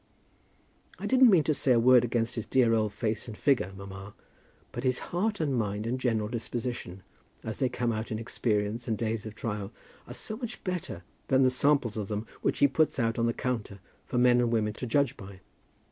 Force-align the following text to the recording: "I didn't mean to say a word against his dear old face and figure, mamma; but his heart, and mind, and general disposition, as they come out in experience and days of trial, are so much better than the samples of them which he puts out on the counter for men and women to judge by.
"I 0.97 1.05
didn't 1.05 1.29
mean 1.29 1.43
to 1.43 1.53
say 1.53 1.73
a 1.73 1.79
word 1.79 2.03
against 2.03 2.33
his 2.33 2.47
dear 2.47 2.73
old 2.73 2.91
face 2.91 3.27
and 3.27 3.37
figure, 3.37 3.71
mamma; 3.77 4.15
but 4.71 4.83
his 4.83 4.97
heart, 5.13 5.39
and 5.39 5.55
mind, 5.55 5.85
and 5.85 5.99
general 5.99 6.27
disposition, 6.27 7.03
as 7.43 7.59
they 7.59 7.69
come 7.69 7.91
out 7.91 8.09
in 8.11 8.17
experience 8.17 8.87
and 8.87 8.97
days 8.97 9.27
of 9.27 9.35
trial, 9.35 9.71
are 10.07 10.15
so 10.15 10.37
much 10.37 10.63
better 10.63 11.03
than 11.27 11.43
the 11.43 11.51
samples 11.51 11.97
of 11.97 12.07
them 12.07 12.25
which 12.41 12.57
he 12.57 12.67
puts 12.67 12.97
out 12.97 13.19
on 13.19 13.27
the 13.27 13.31
counter 13.31 13.79
for 14.03 14.17
men 14.17 14.39
and 14.39 14.51
women 14.51 14.73
to 14.73 14.87
judge 14.87 15.15
by. 15.15 15.39